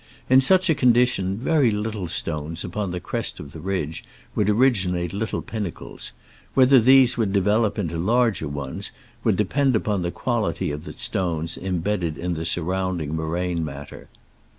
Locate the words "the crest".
2.89-3.39